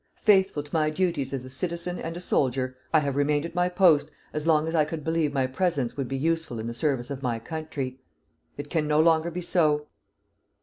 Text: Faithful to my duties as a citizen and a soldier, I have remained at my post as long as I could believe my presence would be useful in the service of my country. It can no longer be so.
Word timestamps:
Faithful 0.17 0.63
to 0.63 0.73
my 0.73 0.89
duties 0.89 1.31
as 1.31 1.45
a 1.45 1.49
citizen 1.51 1.99
and 1.99 2.17
a 2.17 2.19
soldier, 2.19 2.75
I 2.91 3.01
have 3.01 3.15
remained 3.15 3.45
at 3.45 3.53
my 3.53 3.69
post 3.69 4.09
as 4.33 4.47
long 4.47 4.67
as 4.67 4.73
I 4.73 4.83
could 4.83 5.03
believe 5.03 5.31
my 5.31 5.45
presence 5.45 5.95
would 5.95 6.07
be 6.07 6.17
useful 6.17 6.57
in 6.57 6.65
the 6.65 6.73
service 6.73 7.11
of 7.11 7.21
my 7.21 7.37
country. 7.37 8.01
It 8.57 8.71
can 8.71 8.87
no 8.87 8.99
longer 8.99 9.29
be 9.29 9.41
so. 9.41 9.89